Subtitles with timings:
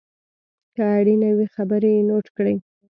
[0.75, 2.55] که اړینه وي خبرې یې نوټ کړئ.